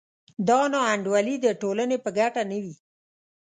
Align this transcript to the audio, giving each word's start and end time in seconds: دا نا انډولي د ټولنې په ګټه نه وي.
دا 0.47 0.59
نا 0.73 0.81
انډولي 0.93 1.35
د 1.41 1.47
ټولنې 1.61 1.97
په 2.03 2.09
ګټه 2.17 2.41
نه 2.49 2.57
وي. 2.63 2.75